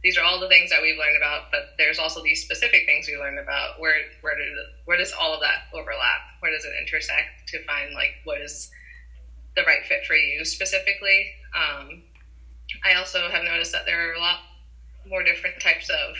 [0.06, 3.08] these are all the things that we've learned about, but there's also these specific things
[3.08, 3.80] we learned about.
[3.80, 4.36] Where where
[4.84, 6.20] where does all of that overlap?
[6.38, 8.70] Where does it intersect to find like what is
[9.56, 11.32] the right fit for you specifically?
[11.52, 12.04] Um,
[12.84, 14.38] I also have noticed that there are a lot
[15.08, 16.14] more different types of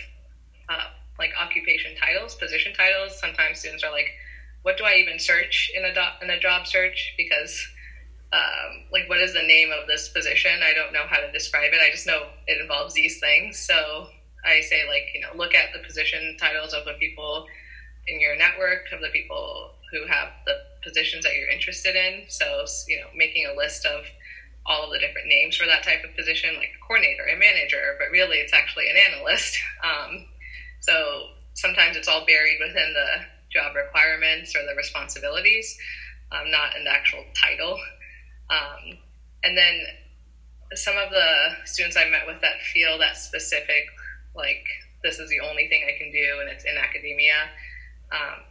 [0.68, 3.16] uh, like occupation titles, position titles.
[3.16, 4.10] Sometimes students are like,
[4.62, 7.68] "What do I even search in a do- in a job search?" Because
[8.36, 10.60] um, like what is the name of this position?
[10.62, 11.80] I don't know how to describe it.
[11.80, 13.58] I just know it involves these things.
[13.58, 14.08] So
[14.44, 17.46] I say like you know look at the position titles of the people
[18.06, 22.24] in your network of the people who have the positions that you're interested in.
[22.28, 24.04] So you know making a list of
[24.66, 27.94] all of the different names for that type of position, like a coordinator, a manager,
[27.98, 29.56] but really it's actually an analyst.
[29.86, 30.26] Um,
[30.80, 33.22] so sometimes it's all buried within the
[33.52, 35.78] job requirements or the responsibilities,
[36.32, 37.78] um, not in the actual title.
[38.50, 38.98] Um,
[39.42, 39.80] and then
[40.74, 41.28] some of the
[41.64, 43.86] students I met with that feel that specific,
[44.34, 44.66] like
[45.02, 47.50] this is the only thing I can do, and it's in academia.
[48.12, 48.42] Um,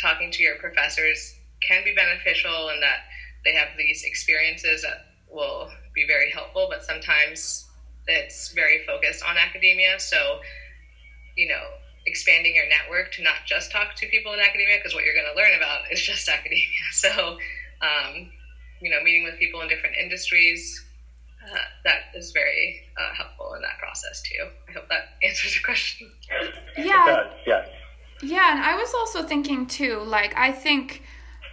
[0.00, 3.08] talking to your professors can be beneficial, and that
[3.44, 6.66] they have these experiences that will be very helpful.
[6.68, 7.68] But sometimes
[8.06, 10.40] it's very focused on academia, so
[11.36, 11.62] you know
[12.06, 15.28] expanding your network to not just talk to people in academia because what you're going
[15.32, 16.66] to learn about is just academia.
[16.92, 17.38] So
[17.80, 18.30] um,
[18.82, 20.84] you know, meeting with people in different industries.
[21.42, 24.48] Uh, that is very uh, helpful in that process too.
[24.68, 26.10] I hope that answers your question.
[26.76, 27.30] Yeah.
[27.46, 27.64] Yeah.
[28.22, 31.02] Yeah, and I was also thinking too, like I think,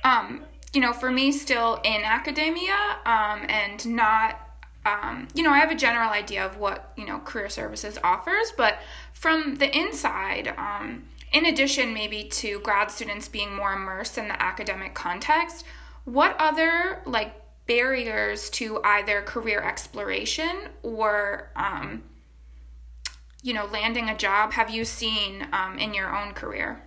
[0.04, 4.46] um, you know, for me, still in academia, um, and not.
[4.86, 8.54] Um, you know, I have a general idea of what you know career services offers,
[8.56, 8.78] but
[9.14, 14.42] from the inside, um, in addition, maybe to grad students being more immersed in the
[14.42, 15.66] academic context,
[16.06, 17.34] what other like
[17.68, 22.04] barriers to either career exploration or um,
[23.42, 26.82] you know landing a job have you seen um, in your own career?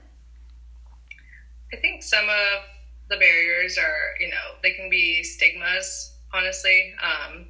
[1.72, 2.62] I think some of
[3.08, 6.94] the barriers are you know they can be stigmas honestly.
[7.02, 7.46] Um,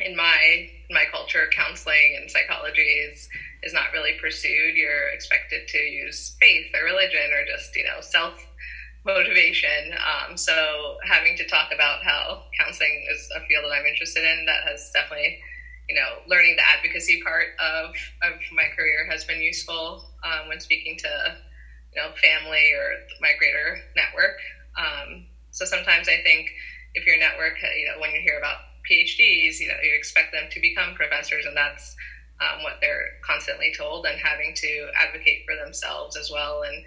[0.00, 3.28] in my in my culture counseling and psychology is
[3.62, 4.74] is not really pursued.
[4.74, 8.46] You're expected to use faith or religion or just you know self
[9.04, 9.94] motivation.
[9.94, 14.44] Um, so having to talk about how counseling is a field that I'm interested in,
[14.46, 15.38] that has definitely,
[15.88, 17.90] you know, learning the advocacy part of,
[18.22, 21.36] of my career has been useful um, when speaking to,
[21.94, 24.36] you know, family or my greater network.
[24.76, 26.48] Um, so sometimes I think
[26.94, 28.56] if your network, you know, when you hear about
[28.88, 31.94] PhDs, you know, you expect them to become professors and that's
[32.40, 36.82] um, what they're constantly told and having to advocate for themselves as well and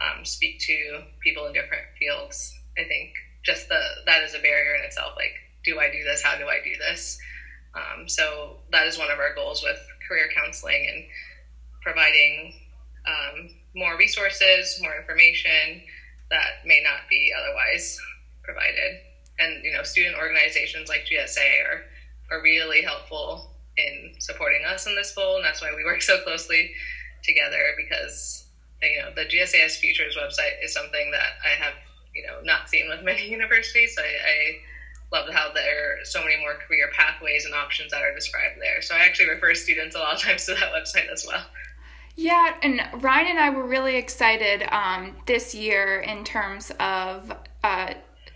[0.00, 2.58] um, speak to people in different fields.
[2.78, 3.12] I think
[3.44, 5.12] just the that is a barrier in itself.
[5.16, 6.22] Like, do I do this?
[6.22, 7.18] How do I do this?
[7.74, 11.04] Um, so that is one of our goals with career counseling and
[11.82, 12.54] providing
[13.06, 15.82] um, more resources, more information
[16.30, 17.98] that may not be otherwise
[18.42, 19.00] provided.
[19.38, 21.82] And you know, student organizations like GSA are
[22.30, 26.18] are really helpful in supporting us in this goal, and that's why we work so
[26.22, 26.72] closely
[27.22, 28.41] together because
[28.82, 31.74] you know, the GSAS Futures website is something that I have,
[32.14, 33.94] you know, not seen with many universities.
[33.94, 38.02] So I, I love how there are so many more career pathways and options that
[38.02, 38.82] are described there.
[38.82, 41.44] So I actually refer students a lot of times to that website as well.
[42.14, 47.32] Yeah, and Ryan and I were really excited um, this year in terms of,
[47.64, 47.94] uh,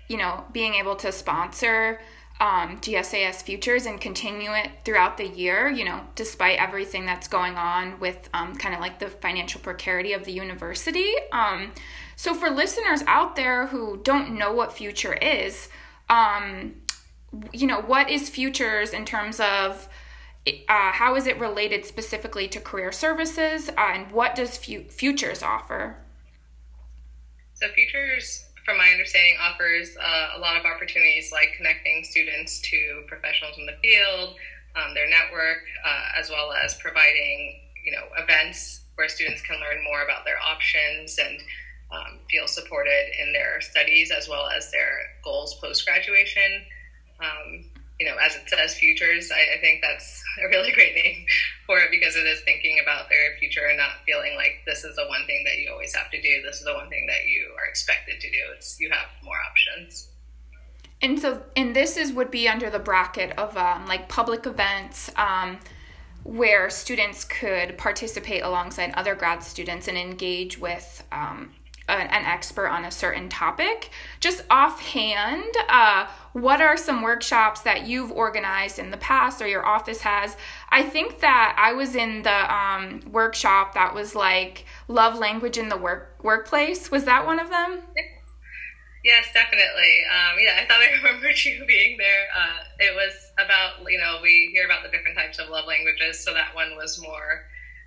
[0.08, 2.00] you know, being able to sponsor
[2.38, 7.56] um, GSAS futures and continue it throughout the year, you know, despite everything that's going
[7.56, 11.12] on with um, kind of like the financial precarity of the university.
[11.32, 11.72] Um,
[12.14, 15.70] so, for listeners out there who don't know what future is,
[16.10, 16.74] um,
[17.52, 19.88] you know, what is futures in terms of
[20.46, 25.96] uh, how is it related specifically to career services uh, and what does futures offer?
[27.54, 33.04] So, futures from my understanding, offers uh, a lot of opportunities like connecting students to
[33.06, 34.34] professionals in the field,
[34.74, 39.84] um, their network, uh, as well as providing you know events where students can learn
[39.84, 41.38] more about their options and
[41.92, 46.66] um, feel supported in their studies as well as their goals post graduation.
[47.20, 49.30] Um, you know, as it says, futures.
[49.30, 51.24] I, I, think that's a really great name
[51.66, 54.96] for it because it is thinking about their future and not feeling like this is
[54.96, 56.42] the one thing that you always have to do.
[56.44, 58.38] This is the one thing that you are expected to do.
[58.54, 60.08] It's you have more options.
[61.02, 65.10] And so, and this is would be under the bracket of um, like public events.
[65.16, 65.58] Um,
[66.26, 71.52] where students could participate alongside other grad students and engage with um,
[71.88, 73.90] an, expert on a certain topic.
[74.20, 76.06] Just offhand, uh,
[76.36, 80.36] what are some workshops that you've organized in the past or your office has?
[80.68, 85.70] I think that I was in the um, workshop that was like love language in
[85.70, 86.90] the work workplace.
[86.90, 87.80] Was that one of them?
[89.02, 90.04] Yes, definitely.
[90.12, 92.26] Um, yeah, I thought I remembered you being there.
[92.36, 96.22] Uh, it was about, you know, we hear about the different types of love languages.
[96.22, 97.46] So that one was more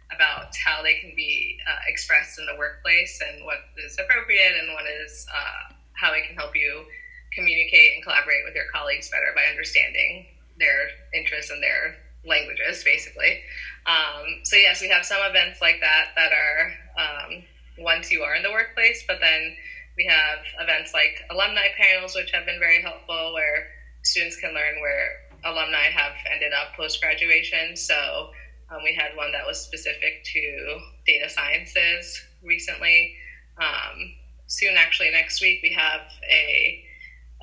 [0.09, 4.73] about how they can be uh, expressed in the workplace and what is appropriate and
[4.73, 6.85] what is uh, how it can help you
[7.33, 10.25] communicate and collaborate with your colleagues better by understanding
[10.57, 13.41] their interests and their languages, basically.
[13.85, 16.61] Um, so yes, we have some events like that that are
[16.99, 17.43] um,
[17.77, 19.55] once you are in the workplace, but then
[19.97, 23.67] we have events like alumni panels, which have been very helpful, where
[24.03, 27.75] students can learn where alumni have ended up post graduation.
[27.75, 28.31] So
[28.69, 33.15] um, we had one that was specific to data sciences recently.
[33.57, 34.13] Um,
[34.47, 36.83] soon, actually, next week, we have a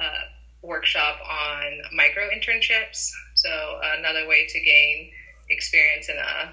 [0.01, 0.21] uh,
[0.63, 3.11] workshop on micro internships.
[3.35, 5.11] So, another way to gain
[5.51, 6.53] experience in a,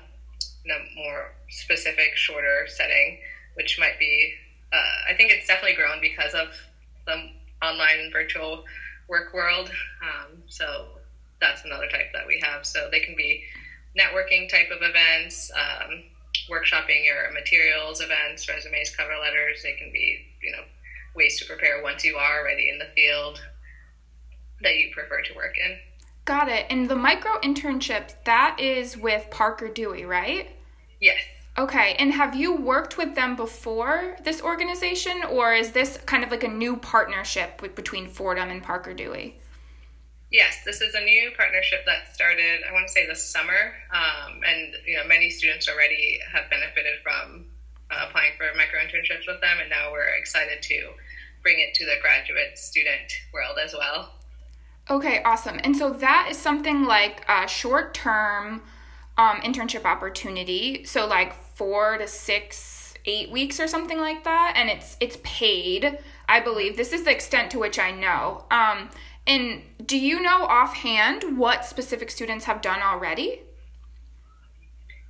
[0.66, 3.20] in a more specific, shorter setting,
[3.56, 4.34] which might be,
[4.72, 6.48] uh, I think it's definitely grown because of
[7.06, 7.30] the
[7.66, 8.64] online virtual
[9.08, 9.72] work world.
[10.02, 10.88] Um, so,
[11.42, 12.66] that's another type that we have.
[12.66, 13.44] So, they can be
[13.98, 16.04] networking type of events, um,
[16.50, 19.62] workshopping your materials, events, resumes, cover letters.
[19.64, 20.64] They can be, you know,
[21.16, 23.42] ways to prepare once you are already in the field
[24.62, 25.78] that you prefer to work in.
[26.26, 26.66] Got it.
[26.70, 30.50] And the micro internship, that is with Parker Dewey, right?
[31.02, 31.20] Yes.
[31.58, 31.96] Okay.
[32.00, 36.44] And have you worked with them before this organization, or is this kind of like
[36.44, 39.40] a new partnership with, between Fordham and Parker Dewey?
[40.32, 43.74] Yes, this is a new partnership that started, I want to say this summer.
[43.92, 47.46] Um, and, you know, many students already have benefited from
[47.92, 49.58] uh, applying for micro internships with them.
[49.62, 50.92] And now we're excited to
[51.42, 54.14] bring it to the graduate student world as well.
[54.90, 55.60] Okay, awesome.
[55.64, 58.64] And so that is something like a short term
[59.18, 60.84] um, internship opportunity.
[60.86, 64.54] So, like four to six, eight weeks or something like that.
[64.56, 66.76] And it's, it's paid, I believe.
[66.76, 68.46] This is the extent to which I know.
[68.52, 68.90] Um,
[69.26, 73.42] and do you know offhand what specific students have done already?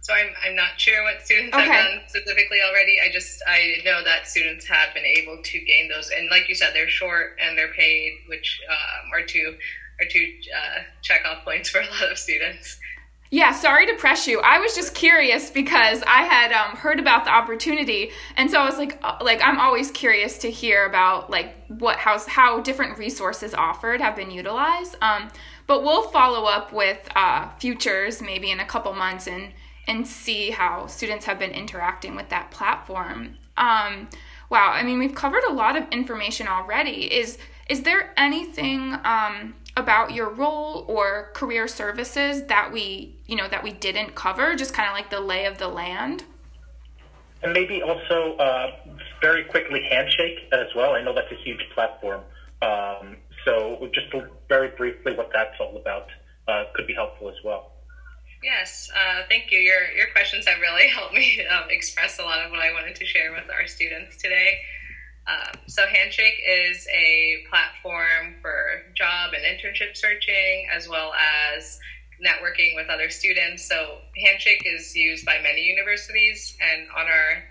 [0.04, 1.66] So I'm, I'm not sure what students okay.
[1.66, 2.98] have done specifically already.
[3.02, 6.56] I just I know that students have been able to gain those, and like you
[6.56, 9.56] said, they're short and they're paid, which um, are two
[10.02, 12.78] are two uh, check off points for a lot of students.
[13.32, 14.42] Yeah, sorry to press you.
[14.42, 18.66] I was just curious because I had um, heard about the opportunity, and so I
[18.66, 22.98] was like, uh, like I'm always curious to hear about like what how how different
[22.98, 24.98] resources offered have been utilized.
[25.02, 25.32] Um,
[25.66, 29.54] but we'll follow up with uh, futures maybe in a couple months and
[29.88, 33.38] and see how students have been interacting with that platform.
[33.58, 34.10] Um,
[34.50, 37.14] wow, I mean we've covered a lot of information already.
[37.14, 37.38] Is
[37.70, 43.64] is there anything um, about your role or career services that we you know that
[43.64, 46.24] we didn't cover just kind of like the lay of the land
[47.42, 48.72] and maybe also uh,
[49.22, 52.22] very quickly handshake as well i know that's a huge platform
[52.62, 54.08] um, so just
[54.48, 56.08] very briefly what that's all about
[56.48, 57.73] uh, could be helpful as well
[58.44, 62.46] yes uh, thank you your, your questions have really helped me um, express a lot
[62.46, 64.60] of what i wanted to share with our students today
[65.26, 71.80] um, so Handshake is a platform for job and internship searching, as well as
[72.20, 73.68] networking with other students.
[73.68, 77.44] So Handshake is used by many universities, and on our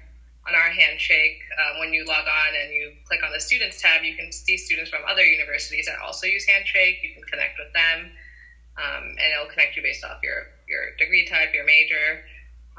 [0.46, 4.02] on our Handshake, um, when you log on and you click on the Students tab,
[4.02, 6.98] you can see students from other universities that also use Handshake.
[7.02, 8.10] You can connect with them,
[8.76, 12.24] um, and it'll connect you based off your your degree type, your major,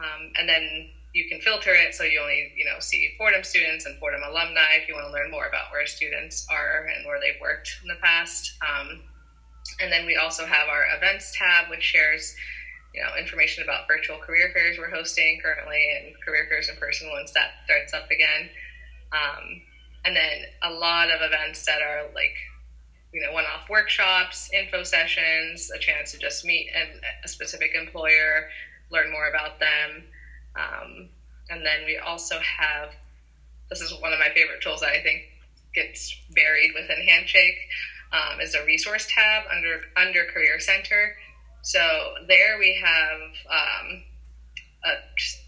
[0.01, 3.85] um, and then you can filter it so you only you know see Fordham students
[3.85, 7.21] and Fordham alumni if you want to learn more about where students are and where
[7.21, 8.57] they've worked in the past.
[8.65, 9.01] Um,
[9.79, 12.35] and then we also have our events tab, which shares
[12.93, 17.09] you know information about virtual career fairs we're hosting currently and career fairs in person
[17.11, 18.49] once that starts up again.
[19.13, 19.61] Um,
[20.05, 22.35] and then a lot of events that are like
[23.13, 26.69] you know one-off workshops info sessions a chance to just meet
[27.23, 28.49] a specific employer
[28.91, 30.03] learn more about them.
[30.55, 31.09] Um,
[31.49, 32.89] and then we also have
[33.69, 35.23] this is one of my favorite tools that i think
[35.73, 37.57] gets buried within handshake
[38.13, 41.15] um, is a resource tab under under career center.
[41.63, 41.79] So
[42.27, 44.03] there we have um,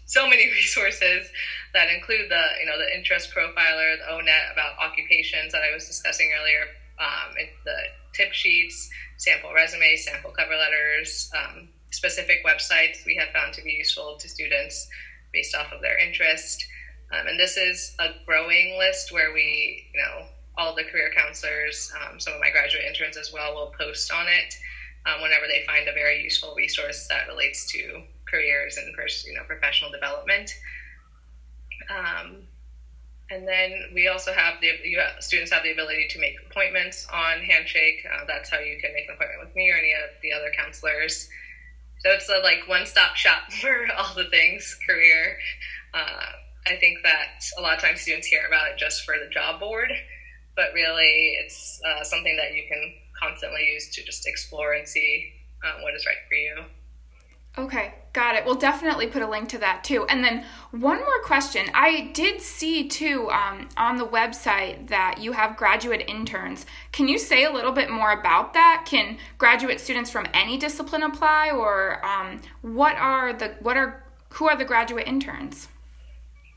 [0.06, 1.30] so many resources
[1.74, 5.86] that include the you know the interest profiler, the ONET about occupations that I was
[5.86, 6.66] discussing earlier,
[6.98, 7.34] um,
[7.64, 7.76] the
[8.12, 13.72] tip sheets, sample resumes, sample cover letters, um, specific websites we have found to be
[13.72, 14.88] useful to students
[15.32, 16.66] based off of their interest.
[17.12, 20.26] Um, and this is a growing list where we, you know,
[20.58, 24.26] all the career counselors, um, some of my graduate interns as well, will post on
[24.26, 24.54] it
[25.06, 28.92] um, whenever they find a very useful resource that relates to careers and
[29.26, 30.50] you know professional development.
[31.88, 32.45] Um,
[33.30, 37.40] and then we also have the have, students have the ability to make appointments on
[37.40, 38.06] Handshake.
[38.06, 40.52] Uh, that's how you can make an appointment with me or any of the other
[40.56, 41.28] counselors.
[42.00, 45.38] So it's a like one stop shop for all the things career.
[45.92, 46.32] Uh,
[46.66, 49.60] I think that a lot of times students hear about it just for the job
[49.60, 49.90] board,
[50.54, 55.32] but really it's uh, something that you can constantly use to just explore and see
[55.64, 56.64] um, what is right for you.
[57.58, 58.44] Okay, got it.
[58.44, 60.04] We'll definitely put a link to that too.
[60.06, 61.66] And then one more question.
[61.72, 66.66] I did see too um, on the website that you have graduate interns.
[66.92, 68.84] Can you say a little bit more about that?
[68.86, 74.04] Can graduate students from any discipline apply, or um, what are the what are
[74.34, 75.68] who are the graduate interns?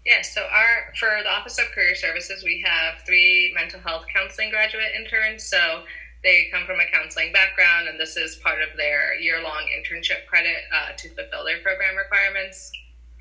[0.05, 4.05] Yes, yeah, so our for the Office of Career Services, we have three mental health
[4.13, 5.43] counseling graduate interns.
[5.43, 5.83] So
[6.23, 10.25] they come from a counseling background, and this is part of their year long internship
[10.27, 12.71] credit uh, to fulfill their program requirements.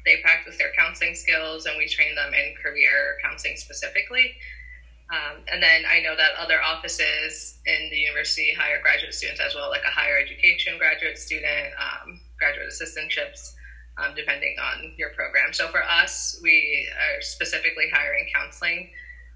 [0.05, 4.35] They practice their counseling skills, and we train them in career counseling specifically.
[5.11, 9.55] Um, and then I know that other offices in the university hire graduate students as
[9.55, 13.55] well, like a higher education graduate student, um, graduate assistantships,
[13.97, 15.53] um, depending on your program.
[15.53, 18.91] So for us, we are specifically hiring counseling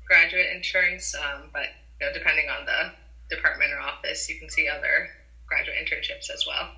[0.07, 2.93] graduate interns, um, but you know, depending on the
[3.35, 5.09] department or office, you can see other
[5.47, 6.71] graduate internships as well.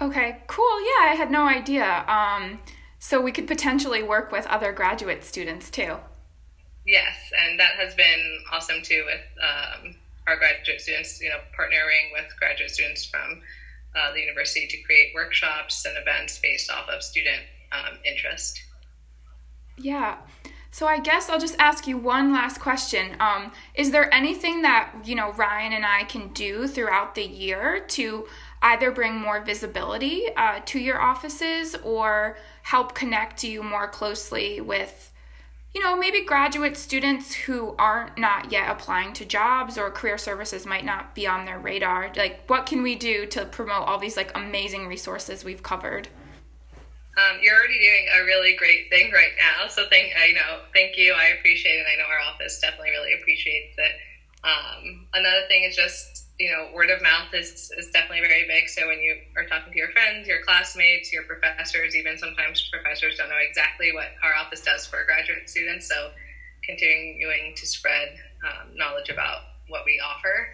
[0.00, 0.80] Okay, cool.
[0.80, 2.04] Yeah, I had no idea.
[2.08, 2.58] Um,
[2.98, 5.96] so we could potentially work with other graduate students too.
[6.86, 9.94] Yes, and that has been awesome too with um,
[10.26, 13.42] our graduate students, you know, partnering with graduate students from
[13.94, 17.42] uh, the university to create workshops and events based off of student
[17.72, 18.62] um, interest.
[19.76, 20.16] Yeah.
[20.72, 23.16] So I guess I'll just ask you one last question.
[23.18, 27.80] Um, is there anything that you know Ryan and I can do throughout the year
[27.88, 28.26] to
[28.62, 35.10] either bring more visibility uh, to your offices or help connect you more closely with,
[35.74, 40.66] you know, maybe graduate students who aren't not yet applying to jobs or career services
[40.66, 42.12] might not be on their radar?
[42.16, 46.08] Like, what can we do to promote all these like amazing resources we've covered?
[47.42, 49.68] You're already doing a really great thing right now.
[49.68, 51.12] So thank you know, thank you.
[51.12, 51.86] I appreciate it.
[51.90, 53.92] I know our office definitely really appreciates it.
[54.42, 58.66] Um, another thing is just you know, word of mouth is is definitely very big.
[58.68, 63.16] So when you are talking to your friends, your classmates, your professors, even sometimes professors
[63.16, 65.86] don't know exactly what our office does for graduate students.
[65.86, 66.08] So
[66.64, 68.08] continuing to spread
[68.42, 70.48] um, knowledge about what we offer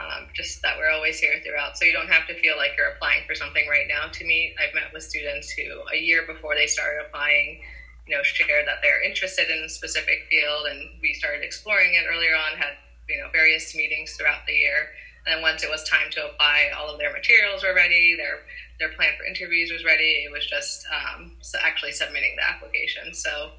[0.00, 1.76] um, just that we're always here throughout.
[1.76, 4.54] So you don't have to feel like you're applying for something right now to me,
[4.58, 7.60] I've met with students who, a year before they started applying,
[8.06, 12.04] you know, shared that they're interested in a specific field, and we started exploring it
[12.08, 12.56] earlier on.
[12.56, 12.78] Had
[13.08, 14.92] you know various meetings throughout the year,
[15.26, 18.14] and then once it was time to apply, all of their materials were ready.
[18.16, 18.40] Their
[18.78, 20.24] their plan for interviews was ready.
[20.24, 23.12] It was just um, actually submitting the application.
[23.12, 23.52] So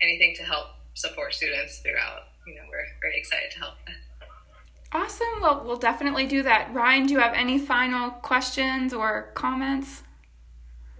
[0.00, 3.74] anything to help support students throughout, you know, we're very excited to help.
[4.94, 5.40] Awesome.
[5.42, 6.72] Well, we'll definitely do that.
[6.72, 10.04] Ryan, do you have any final questions or comments?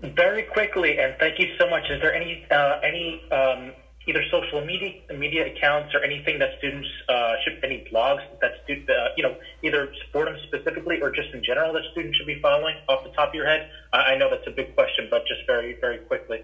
[0.03, 1.85] Very quickly, and thank you so much.
[1.89, 3.73] Is there any uh, any um,
[4.09, 8.91] either social media media accounts or anything that students uh, should any blogs that student
[8.91, 12.75] uh, you know either Fordham specifically or just in general that students should be following
[12.89, 13.71] off the top of your head?
[13.93, 16.43] I know that's a big question, but just very very quickly.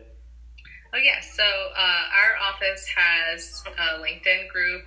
[0.95, 4.87] Oh yes, so uh, our office has a LinkedIn group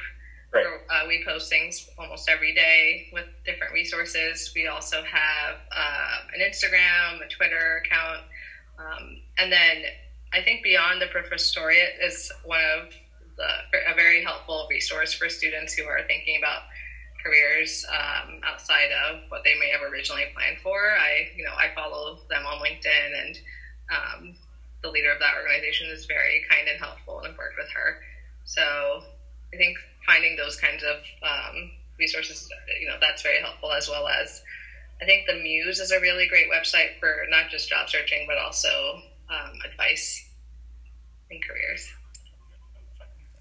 [0.54, 0.66] Right.
[0.68, 4.52] Uh, we post things almost every day with different resources.
[4.54, 8.22] We also have uh, an Instagram, a Twitter account,
[8.78, 9.86] um, and then
[10.32, 12.94] I think Beyond the Professoriate is one of
[13.36, 13.48] the
[13.90, 16.62] a very helpful resource for students who are thinking about
[17.24, 20.78] careers um, outside of what they may have originally planned for.
[20.78, 23.40] I you know I follow them on LinkedIn, and
[23.90, 24.36] um,
[24.84, 28.02] the leader of that organization is very kind and helpful, and I've worked with her.
[28.46, 29.04] So
[29.54, 32.50] I think finding those kinds of um, resources,
[32.80, 34.42] you know, that's very helpful as well as
[35.02, 38.38] I think the Muse is a really great website for not just job searching, but
[38.38, 40.30] also um, advice
[41.30, 41.92] in careers.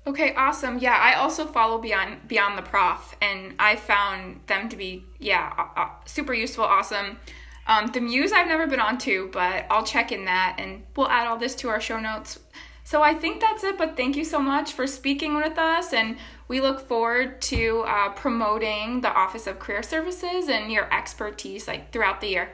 [0.04, 0.78] Okay, awesome.
[0.78, 5.52] Yeah, I also follow Beyond Beyond the Prof, and I found them to be yeah
[5.76, 7.20] uh, super useful, awesome.
[7.68, 11.08] Um, the Muse I've never been on to, but I'll check in that, and we'll
[11.08, 12.40] add all this to our show notes.
[12.82, 13.78] So I think that's it.
[13.78, 16.16] But thank you so much for speaking with us, and
[16.52, 21.90] we look forward to uh, promoting the Office of Career Services and your expertise like
[21.90, 22.50] throughout the year.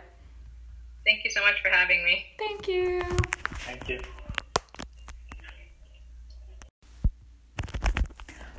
[1.05, 2.26] Thank you so much for having me.
[2.38, 3.03] Thank you.
[3.66, 3.99] Thank you.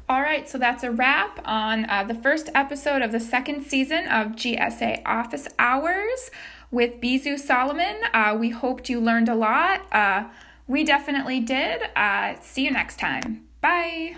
[0.10, 4.10] All right, so that's a wrap on uh, the first episode of the second season
[4.10, 6.32] of GSA Office Hours
[6.70, 7.96] with Bizu Solomon.
[8.14, 9.86] Uh, we hoped you learned a lot.
[9.94, 10.26] Uh,
[10.68, 11.84] we definitely did.
[11.96, 13.46] Uh, see you next time.
[13.62, 14.18] Bye.